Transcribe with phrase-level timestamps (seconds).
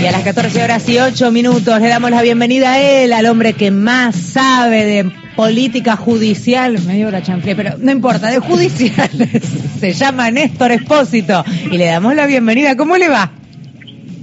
[0.00, 3.26] Y a las 14 horas y 8 minutos le damos la bienvenida a él, al
[3.26, 9.42] hombre que más sabe de política judicial, medio la chanflé, pero no importa, de judiciales.
[9.80, 12.76] Se llama Néstor Espósito y le damos la bienvenida.
[12.76, 13.32] ¿Cómo le va?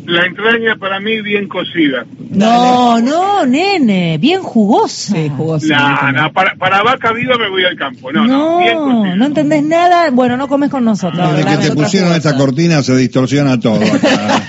[0.05, 2.05] La entraña para mí bien cocida.
[2.31, 5.13] No, no, nene, bien jugosa.
[5.15, 5.67] Sí, jugosa.
[5.67, 8.11] No, no, para, para vaca viva me voy al campo.
[8.11, 9.15] No, No, no, bien cocida.
[9.15, 10.09] no entendés nada.
[10.11, 11.35] Bueno, no comes con nosotros.
[11.35, 12.29] Desde que te pusieron jugosa.
[12.29, 14.41] esta cortina se distorsiona todo acá.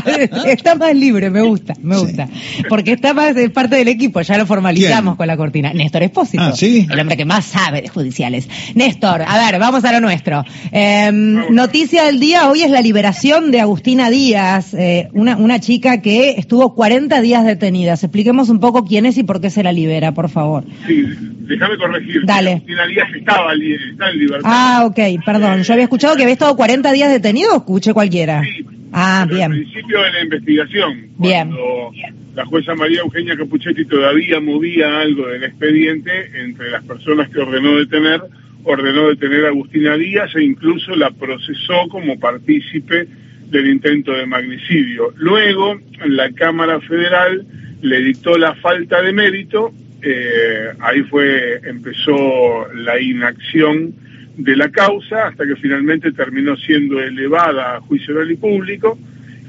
[0.46, 2.28] está más libre, me gusta, me gusta.
[2.68, 5.16] Porque está más de parte del equipo, ya lo formalizamos ¿Quién?
[5.16, 5.72] con la cortina.
[5.72, 6.42] Néstor Espósito.
[6.42, 6.86] Ah, ¿sí?
[6.90, 8.48] El hombre que más sabe de judiciales.
[8.74, 10.44] Néstor, a ver, vamos a lo nuestro.
[10.72, 16.00] Eh, noticia del día, hoy es la liberación de Agustina Díaz, eh, una, una chica
[16.02, 17.94] que estuvo 40 días detenida.
[17.94, 20.64] Expliquemos un poco quién es y por qué se la libera, por favor.
[20.86, 21.04] Sí,
[21.40, 22.24] déjame corregir.
[22.24, 22.52] Dale.
[22.52, 24.50] Agustina Díaz estaba está en libertad.
[24.52, 25.62] Ah, ok, perdón.
[25.62, 28.42] Yo había escuchado que había estado 40 días detenido o escuché cualquiera.
[28.42, 29.52] Sí, Ah, bien.
[29.52, 31.50] Al principio de la investigación, Bien.
[31.50, 31.92] cuando
[32.34, 36.10] la jueza María Eugenia Capuchetti todavía movía algo del expediente,
[36.42, 38.20] entre las personas que ordenó detener,
[38.64, 43.06] ordenó detener a Agustina Díaz e incluso la procesó como partícipe
[43.50, 45.12] del intento de magnicidio.
[45.16, 47.44] Luego, la Cámara Federal
[47.82, 53.92] le dictó la falta de mérito, eh, ahí fue, empezó la inacción
[54.36, 58.98] de la causa hasta que finalmente terminó siendo elevada a juicio oral y público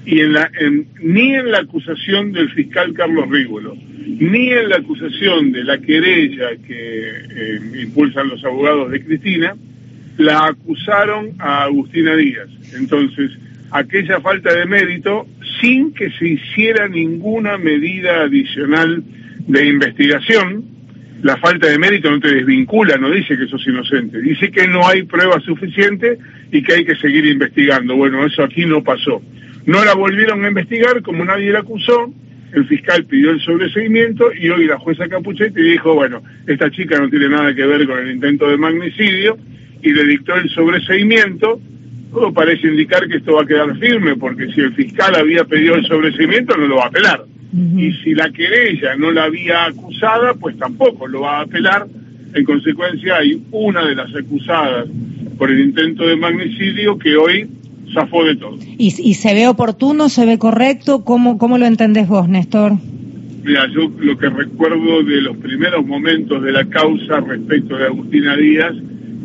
[0.06, 4.78] y en la, en- ni en la acusación del fiscal Carlos Rígolo, ni en la
[4.78, 9.56] acusación de la querella que eh, impulsan los abogados de Cristina,
[10.18, 12.50] la acusaron a Agustina Díaz.
[12.76, 13.32] Entonces,
[13.72, 15.28] aquella falta de mérito,
[15.60, 19.04] sin que se hiciera ninguna medida adicional
[19.48, 20.66] de investigación,
[21.24, 24.88] la falta de mérito no te desvincula, no dice que sos inocente, dice que no
[24.88, 26.18] hay pruebas suficientes
[26.52, 27.96] y que hay que seguir investigando.
[27.96, 29.22] Bueno, eso aquí no pasó.
[29.66, 32.12] No la volvieron a investigar, como nadie la acusó,
[32.54, 37.10] el fiscal pidió el sobreseimiento y hoy la jueza Capuchetti dijo, bueno, esta chica no
[37.10, 39.38] tiene nada que ver con el intento de magnicidio
[39.82, 41.62] y le dictó el sobreseimiento.
[42.12, 45.76] Todo parece indicar que esto va a quedar firme, porque si el fiscal había pedido
[45.76, 47.26] el sobreseimiento, no lo va a apelar.
[47.54, 51.86] Y si la querella no la había acusada, pues tampoco lo va a apelar.
[52.34, 54.88] En consecuencia, hay una de las acusadas
[55.38, 57.50] por el intento de magnicidio que hoy
[57.94, 58.58] zafó de todo.
[58.78, 61.04] ¿Y, y se ve oportuno, se ve correcto?
[61.04, 62.74] ¿Cómo, cómo lo entendés vos, Néstor?
[63.44, 68.38] Mira, yo lo que recuerdo de los primeros momentos de la causa respecto de Agustina
[68.38, 68.76] Díaz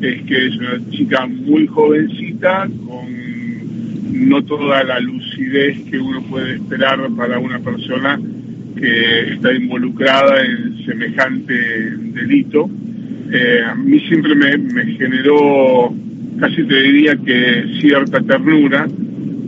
[0.00, 3.16] es que es una chica muy jovencita, con
[4.12, 8.18] no toda la lucidez que uno puede esperar para una persona
[8.76, 11.54] que está involucrada en semejante
[12.12, 12.68] delito.
[13.32, 15.94] Eh, a mí siempre me, generó,
[16.38, 18.86] casi te diría que cierta ternura,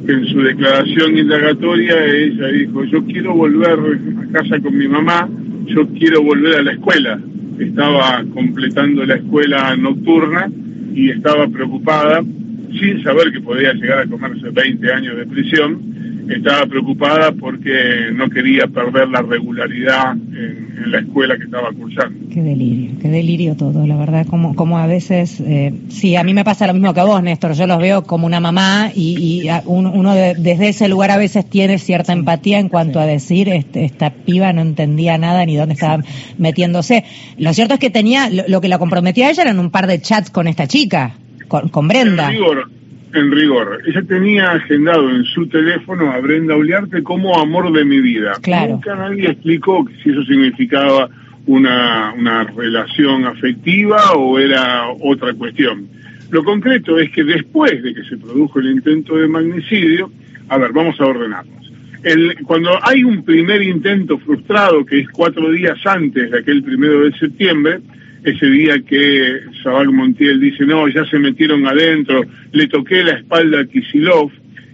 [0.09, 5.29] en su declaración indagatoria ella dijo, yo quiero volver a casa con mi mamá,
[5.67, 7.21] yo quiero volver a la escuela.
[7.59, 10.51] Estaba completando la escuela nocturna
[10.95, 15.98] y estaba preocupada, sin saber que podía llegar a comerse 20 años de prisión,
[16.35, 22.19] estaba preocupada porque no quería perder la regularidad en, en la escuela que estaba cursando.
[22.33, 26.35] Qué delirio, qué delirio todo, la verdad, como, como a veces, eh, sí, a mí
[26.35, 29.41] me pasa lo mismo que a vos, Néstor, yo los veo como una mamá y,
[29.43, 33.01] y a- uno, uno de- desde ese lugar a veces tiene cierta empatía en cuanto
[33.01, 36.03] a decir, este, esta piba no entendía nada ni dónde estaba
[36.37, 37.05] metiéndose.
[37.39, 39.87] Lo cierto es que tenía, lo, lo que la comprometía a ella eran un par
[39.87, 41.15] de chats con esta chica,
[41.49, 42.27] con, con Brenda.
[42.27, 42.71] En rigor,
[43.13, 48.01] en rigor, ella tenía agendado en su teléfono a Brenda Uliarte como amor de mi
[48.01, 48.33] vida.
[48.43, 48.73] Claro.
[48.73, 51.09] Nunca nadie explicó si eso significaba
[51.47, 55.89] una, una relación afectiva o era otra cuestión.
[56.31, 60.11] Lo concreto es que después de que se produjo el intento de magnicidio,
[60.49, 61.73] a ver, vamos a ordenarnos.
[62.03, 67.01] El, cuando hay un primer intento frustrado, que es cuatro días antes de aquel primero
[67.01, 67.81] de septiembre,
[68.25, 73.61] ese día que Sabal Montiel dice, no, ya se metieron adentro, le toqué la espalda
[73.61, 74.31] a Kisilov,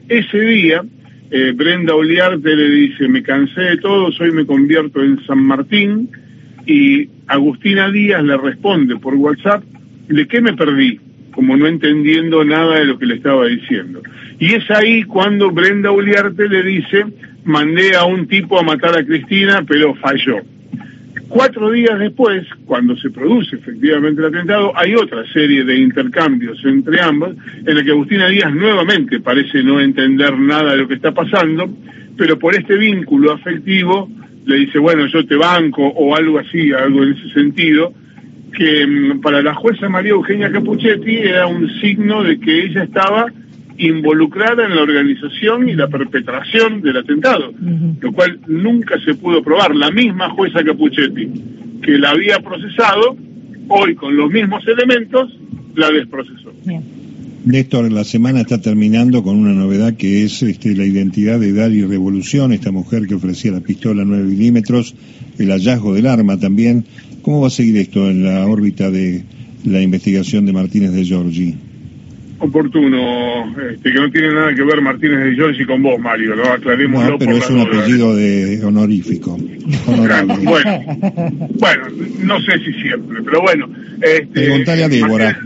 [0.09, 0.82] ese día
[1.31, 6.11] eh, Brenda Oliarte le dice, me cansé de todo, hoy me convierto en San Martín,
[6.67, 9.64] y Agustina Díaz le responde por WhatsApp,
[10.08, 11.00] ¿de qué me perdí?
[11.32, 14.02] Como no entendiendo nada de lo que le estaba diciendo.
[14.38, 17.05] Y es ahí cuando Brenda Uliarte le dice,
[17.44, 20.43] mandé a un tipo a matar a Cristina, pero falló.
[21.29, 27.00] Cuatro días después, cuando se produce efectivamente el atentado, hay otra serie de intercambios entre
[27.00, 27.35] ambos,
[27.67, 31.69] en la que Agustina Díaz nuevamente parece no entender nada de lo que está pasando,
[32.17, 34.09] pero por este vínculo afectivo
[34.47, 37.93] le dice, bueno, yo te banco o algo así, algo en ese sentido,
[38.53, 43.26] que mm, para la jueza María Eugenia Capuchetti era un signo de que ella estaba
[43.79, 47.53] involucrada en la organización y la perpetración del atentado,
[48.00, 49.75] lo cual nunca se pudo probar.
[49.75, 51.29] La misma jueza Capuchetti,
[51.82, 53.17] que la había procesado,
[53.69, 55.38] hoy con los mismos elementos,
[55.75, 56.53] la desprocesó.
[57.44, 61.85] Néstor, la semana está terminando con una novedad que es este, la identidad de Dari
[61.85, 64.94] Revolución, esta mujer que ofrecía la pistola 9 milímetros,
[65.38, 66.87] el hallazgo del arma también.
[67.21, 69.25] ¿Cómo va a seguir esto en la órbita de
[69.65, 71.55] la investigación de Martínez de Giorgi?
[72.38, 76.52] Oportuno, este, que no tiene nada que ver Martínez de Giorgi con vos, Mario, lo
[76.52, 77.08] aclaremos.
[77.08, 79.36] No, pero es un apellido de honorífico.
[79.86, 80.38] bueno,
[81.54, 81.82] bueno,
[82.20, 83.69] no sé si siempre, pero bueno.
[84.02, 85.38] Este, Preguntale a Débora.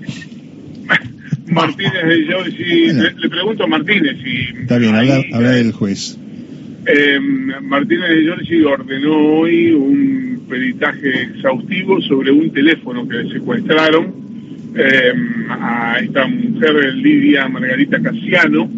[1.51, 4.61] Martínez de Giorgi, le, pregunto a Martínez si...
[4.61, 6.19] Está bien, habla, habla del juez.
[6.87, 14.18] Eh, Martínez de Giorgi ordenó hoy un peritaje exhaustivo sobre un teléfono que secuestraron
[14.79, 15.13] eh,
[15.51, 18.71] a esta mujer Lidia Margarita Casiano,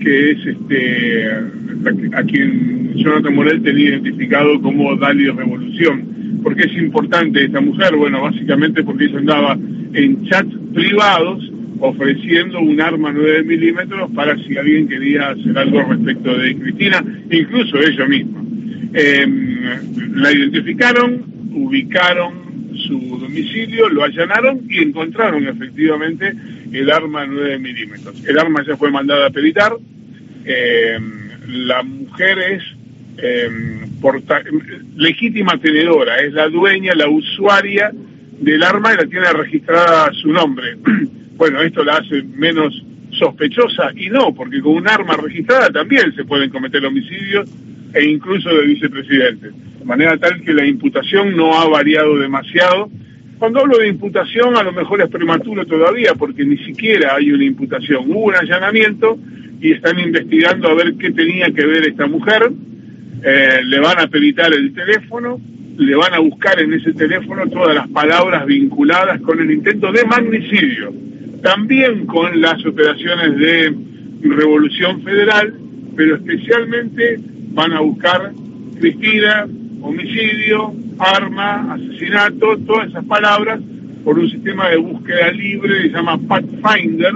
[0.00, 1.28] que es este
[2.12, 6.40] a quien Jonathan Morel tenía identificado como Dalio Revolución.
[6.42, 7.94] ¿Por qué es importante esta mujer?
[7.96, 9.58] Bueno, básicamente porque ella andaba
[9.92, 16.36] en chats privados ofreciendo un arma 9 milímetros para si alguien quería hacer algo respecto
[16.36, 18.42] de Cristina, incluso ella misma.
[18.92, 19.60] Em,
[20.14, 22.43] la identificaron, ubicaron
[22.86, 26.32] su domicilio, lo allanaron y encontraron efectivamente
[26.72, 28.24] el arma 9 milímetros.
[28.26, 29.76] El arma ya fue mandada a peritar.
[30.44, 31.28] Em,
[31.66, 32.62] la mujer es
[33.16, 33.80] em,
[34.96, 37.92] legítima tenedora, es la dueña, la usuaria
[38.40, 40.76] del arma y la tiene registrada su nombre.
[41.36, 46.24] bueno, esto la hace menos sospechosa y no, porque con un arma registrada también se
[46.24, 47.48] pueden cometer homicidios
[47.94, 49.50] e incluso de vicepresidente.
[49.84, 52.88] De manera tal que la imputación no ha variado demasiado.
[53.38, 57.44] Cuando hablo de imputación a lo mejor es prematuro todavía porque ni siquiera hay una
[57.44, 58.10] imputación.
[58.10, 59.18] Hubo un allanamiento
[59.60, 62.50] y están investigando a ver qué tenía que ver esta mujer.
[63.22, 65.38] Eh, le van a peritar el teléfono,
[65.76, 70.04] le van a buscar en ese teléfono todas las palabras vinculadas con el intento de
[70.04, 70.92] magnicidio
[71.44, 73.76] también con las operaciones de
[74.22, 75.52] Revolución Federal,
[75.94, 77.20] pero especialmente
[77.50, 78.32] van a buscar
[78.80, 79.46] Cristina,
[79.84, 83.60] homicidio, arma, asesinato, todas esas palabras
[84.02, 87.14] por un sistema de búsqueda libre que se llama Pathfinder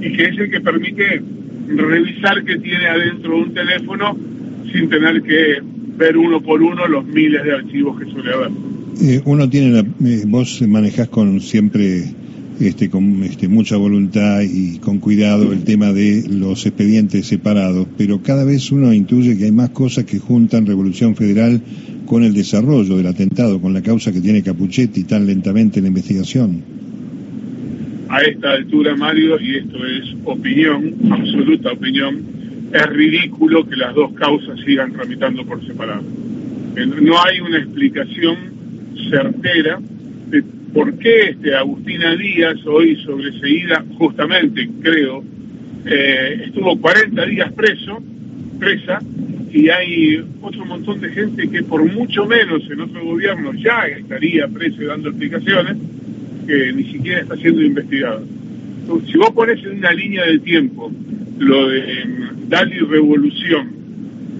[0.00, 1.22] y que es el que permite
[1.68, 4.16] revisar qué tiene adentro de un teléfono
[4.72, 5.62] sin tener que
[5.96, 8.50] ver uno por uno los miles de archivos que suele haber.
[9.02, 12.04] Eh, uno tiene la, eh, vos manejás con siempre
[12.60, 18.20] este, con este, mucha voluntad y con cuidado el tema de los expedientes separados, pero
[18.22, 21.60] cada vez uno intuye que hay más cosas que juntan Revolución Federal
[22.06, 25.88] con el desarrollo del atentado, con la causa que tiene Capuchetti tan lentamente en la
[25.88, 26.62] investigación.
[28.08, 32.22] A esta altura, Mario, y esto es opinión, absoluta opinión,
[32.72, 36.02] es ridículo que las dos causas sigan tramitando por separado.
[37.02, 38.36] No hay una explicación
[39.10, 39.78] certera
[40.30, 40.42] de
[40.72, 45.24] por qué este, Agustina Díaz, hoy sobreseída, justamente creo,
[45.86, 48.02] eh, estuvo 40 días preso,
[48.58, 49.00] presa,
[49.50, 54.46] y hay otro montón de gente que por mucho menos en otro gobierno ya estaría
[54.48, 55.76] preso dando explicaciones,
[56.46, 58.24] que ni siquiera está siendo investigado.
[59.06, 60.92] si vos pones en una línea de tiempo
[61.38, 63.68] lo de mm, Dali Revolución,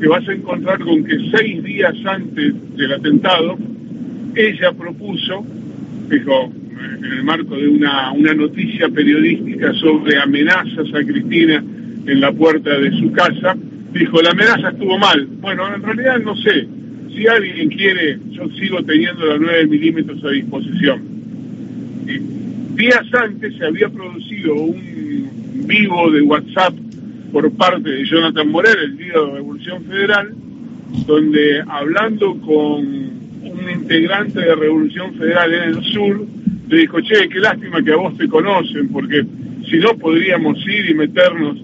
[0.00, 3.58] te vas a encontrar con que seis días antes del atentado,
[4.34, 5.44] ella propuso
[6.08, 6.52] dijo,
[6.98, 11.62] en el marco de una, una noticia periodística sobre amenazas a Cristina
[12.06, 13.56] en la puerta de su casa,
[13.92, 15.26] dijo, la amenaza estuvo mal.
[15.40, 16.66] Bueno, en realidad no sé.
[17.14, 21.02] Si alguien quiere, yo sigo teniendo los 9 milímetros a disposición.
[22.76, 26.74] días antes se había producido un vivo de WhatsApp
[27.32, 30.34] por parte de Jonathan Morel, el líder de la Revolución Federal,
[31.06, 33.07] donde hablando con
[33.70, 36.26] integrante de Revolución Federal en el sur,
[36.68, 39.24] le dijo, che, qué lástima que a vos te conocen, porque
[39.68, 41.58] si no podríamos ir y meternos,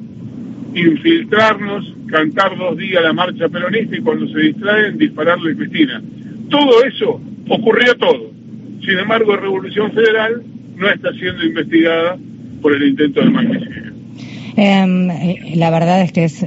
[0.74, 6.02] infiltrarnos, cantar dos días la marcha peronista y cuando se distraen dispararle a Cristina.
[6.48, 8.32] Todo eso ocurrió todo.
[8.84, 10.42] Sin embargo, Revolución Federal
[10.76, 12.16] no está siendo investigada
[12.60, 13.83] por el intento de magnicidio.
[14.56, 16.46] Em, eh, la verdad es que es,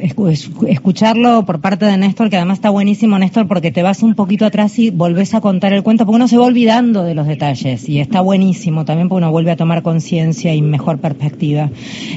[0.68, 4.46] escucharlo por parte de Néstor, que además está buenísimo, Néstor, porque te vas un poquito
[4.46, 7.90] atrás y volvés a contar el cuento, porque uno se va olvidando de los detalles
[7.90, 11.70] y está buenísimo también porque uno vuelve a tomar conciencia y mejor perspectiva.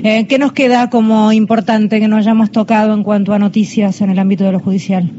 [0.04, 4.10] Eh, ¿Qué nos queda como importante que nos hayamos tocado en cuanto a noticias en
[4.10, 5.10] el ámbito de lo judicial?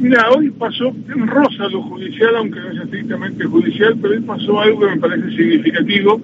[0.00, 4.60] Mira, hoy pasó en rosa lo judicial, aunque no es estrictamente judicial, pero hoy pasó
[4.60, 6.20] algo que me parece significativo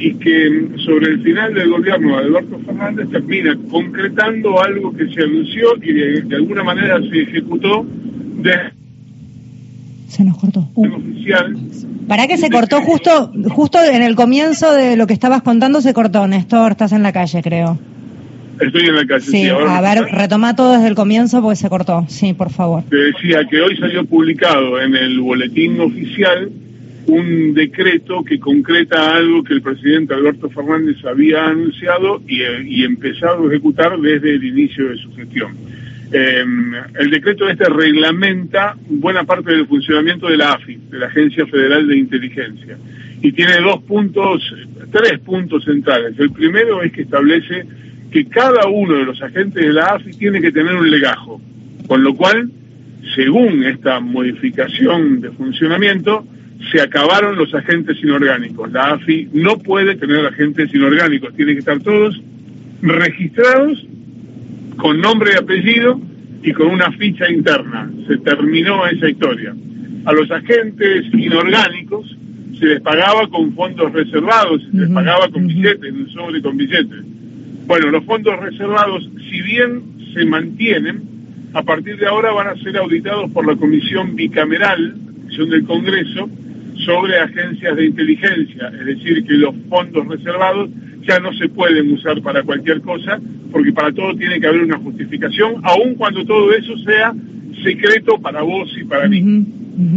[0.00, 5.22] y que sobre el final del gobierno de Alberto Fernández termina concretando algo que se
[5.22, 8.52] anunció y de, alguna manera se ejecutó de
[10.08, 10.66] se nos cortó.
[10.74, 11.54] oficial.
[12.08, 15.92] ¿Para qué se cortó justo justo en el comienzo de lo que estabas contando se
[15.92, 16.72] cortó, Néstor?
[16.72, 17.78] Estás en la calle, creo.
[18.58, 19.20] Estoy en la calle.
[19.20, 22.06] Sí, a ver, retoma todo desde el comienzo porque se cortó.
[22.08, 22.82] Sí, por favor.
[22.88, 26.50] Te decía que hoy salió publicado en el boletín oficial
[27.06, 33.48] un decreto que concreta algo que el presidente Alberto Fernández había anunciado y, empezado a
[33.48, 35.52] ejecutar desde el inicio de su gestión.
[36.12, 36.44] Eh,
[36.98, 41.86] el decreto este reglamenta buena parte del funcionamiento de la AFI, de la Agencia Federal
[41.86, 42.76] de Inteligencia,
[43.22, 44.54] y tiene dos puntos,
[44.90, 46.18] tres puntos centrales.
[46.18, 47.64] El primero es que establece
[48.10, 51.40] que cada uno de los agentes de la AFI tiene que tener un legajo,
[51.86, 52.50] con lo cual,
[53.14, 56.26] según esta modificación de funcionamiento,
[56.70, 58.70] se acabaron los agentes inorgánicos.
[58.72, 62.20] La AFI no puede tener agentes inorgánicos, tienen que estar todos
[62.82, 63.86] registrados
[64.76, 66.00] con nombre y apellido
[66.42, 67.90] y con una ficha interna.
[68.06, 69.54] Se terminó esa historia.
[70.04, 72.16] A los agentes inorgánicos
[72.58, 77.04] se les pagaba con fondos reservados, se les pagaba con billetes, un sobre con billetes.
[77.66, 79.82] Bueno, los fondos reservados, si bien
[80.14, 81.02] se mantienen,
[81.52, 86.28] a partir de ahora van a ser auditados por la Comisión Bicameral, Comisión del Congreso,
[86.84, 90.70] sobre agencias de inteligencia, es decir, que los fondos reservados
[91.02, 93.20] ya no se pueden usar para cualquier cosa,
[93.50, 97.14] porque para todo tiene que haber una justificación, aun cuando todo eso sea
[97.62, 99.46] secreto para vos y para mí.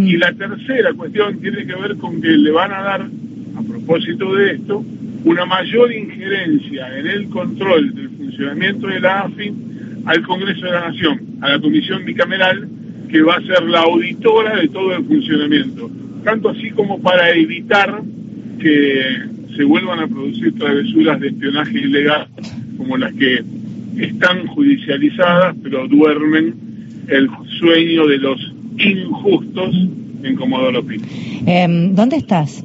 [0.06, 4.34] Y la tercera cuestión tiene que ver con que le van a dar, a propósito
[4.36, 4.84] de esto,
[5.26, 9.54] una mayor injerencia en el control del funcionamiento de la AFI
[10.06, 12.68] al Congreso de la Nación, a la Comisión Bicameral,
[13.10, 15.90] que va a ser la auditora de todo el funcionamiento
[16.24, 18.02] tanto así como para evitar
[18.60, 19.18] que
[19.56, 22.28] se vuelvan a producir travesuras de espionaje ilegal
[22.78, 23.44] como las que
[23.98, 26.56] están judicializadas pero duermen
[27.08, 29.76] el sueño de los injustos
[30.24, 31.02] en Comodoro Pi.
[31.46, 32.64] Em, ¿Dónde estás?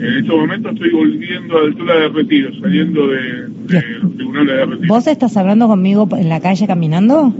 [0.00, 4.56] En estos momentos estoy volviendo a la altura de retiro, saliendo de, de los tribunales
[4.56, 4.88] de retiro.
[4.88, 7.34] ¿Vos estás hablando conmigo en la calle caminando?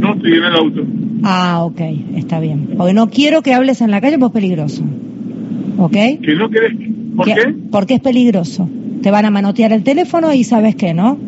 [0.00, 0.84] No, estoy en el auto.
[1.22, 1.80] Ah, ok,
[2.16, 2.74] está bien.
[2.76, 4.82] Porque no quiero que hables en la calle porque es peligroso.
[5.78, 5.92] ¿Ok?
[5.92, 6.72] ¿Que no querés?
[7.16, 7.54] ¿Por qué?
[7.70, 8.68] Porque es peligroso.
[9.02, 11.18] Te van a manotear el teléfono y sabes qué, ¿no?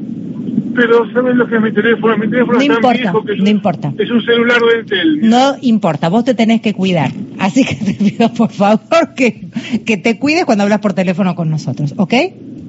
[0.75, 2.19] Pero ¿sabes lo que es mi teléfono?
[2.19, 3.93] Mi teléfono no es importa, viejo que es no un, importa.
[3.97, 5.21] Es un celular de Entel.
[5.29, 7.11] No importa, vos te tenés que cuidar.
[7.39, 9.47] Así que te pido por favor que,
[9.87, 12.15] que te cuides cuando hablas por teléfono con nosotros, ¿ok?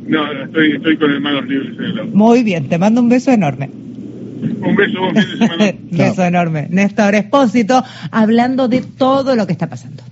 [0.08, 2.16] No, estoy, estoy con manos libres en el auto.
[2.16, 3.70] Muy bien, te mando un beso enorme.
[4.42, 5.74] Un beso, buen fin de semana.
[5.92, 6.68] beso enorme.
[6.70, 10.04] Néstor Espósito, hablando de todo lo que está pasando.